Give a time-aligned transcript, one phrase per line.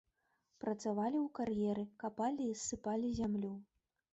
[0.63, 3.53] Працавалі ў кар'еры, капалі і ссыпалі зямлю.